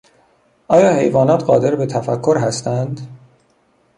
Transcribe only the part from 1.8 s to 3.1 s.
تفکر هستند؟